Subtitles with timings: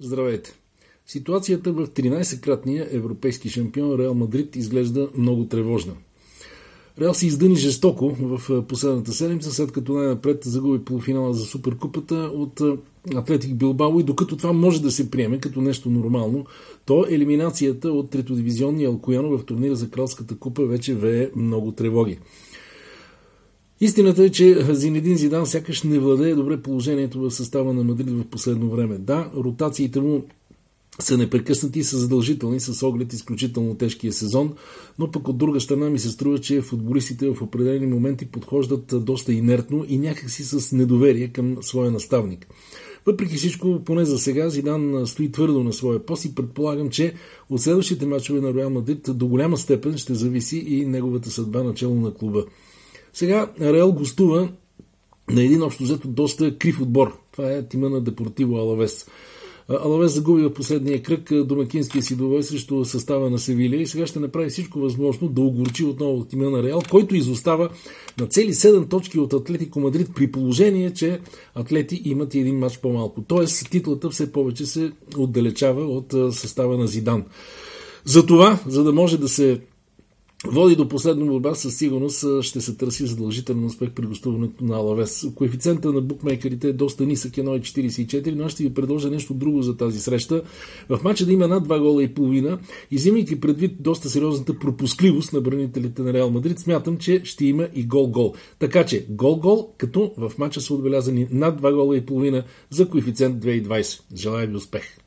[0.00, 0.52] Здравейте!
[1.06, 5.92] Ситуацията в 13-кратния европейски шампион Реал Мадрид изглежда много тревожна.
[7.00, 12.60] Реал се издъни жестоко в последната седмица, след като най-напред загуби полуфинала за Суперкупата от
[13.14, 16.46] Атлетик Билбао и докато това може да се приеме като нещо нормално,
[16.86, 22.18] то елиминацията от третодивизионния Алкояно в турнира за Кралската купа вече вее много тревоги.
[23.80, 28.24] Истината е, че Зинедин Зидан сякаш не владее добре положението в състава на Мадрид в
[28.24, 28.98] последно време.
[28.98, 30.24] Да, ротациите му
[31.00, 34.52] са непрекъснати и са задължителни с оглед изключително тежкия сезон,
[34.98, 39.32] но пък от друга страна ми се струва, че футболистите в определени моменти подхождат доста
[39.32, 42.46] инертно и някакси с недоверие към своя наставник.
[43.06, 47.14] Въпреки всичко, поне за сега, Зидан стои твърдо на своя пост и предполагам, че
[47.50, 51.94] от следващите мачове на Реал Мадрид до голяма степен ще зависи и неговата съдба начало
[51.94, 52.44] на клуба.
[53.14, 54.48] Сега Реал гостува
[55.30, 57.18] на един общо взето доста крив отбор.
[57.32, 59.06] Това е тима на Депортиво Алавес.
[59.68, 64.20] Алавес загуби в последния кръг домакинския си довой срещу състава на Севилия и сега ще
[64.20, 67.68] направи всичко възможно да огорчи отново тима на Реал, който изостава
[68.20, 71.20] на цели 7 точки от Атлетико Мадрид при положение, че
[71.54, 73.22] атлети имат и един матч по-малко.
[73.22, 77.24] Тоест титлата все повече се отдалечава от състава на Зидан.
[78.04, 79.60] За това, за да може да се
[80.46, 85.26] води до последна борба, със сигурност ще се търси задължителен успех при гостуването на Алавес.
[85.34, 89.76] Коефициента на букмейкерите е доста нисък, 1,44, но аз ще ви предложа нещо друго за
[89.76, 90.42] тази среща.
[90.88, 92.58] В матча да има над 2 гола и половина,
[92.90, 97.86] изимайки предвид доста сериозната пропускливост на бранителите на Реал Мадрид, смятам, че ще има и
[97.86, 98.34] гол-гол.
[98.58, 103.44] Така че гол-гол, като в матча са отбелязани над 2 гола и половина за коефициент
[103.44, 104.00] 2,20.
[104.14, 105.03] Желая ви успех!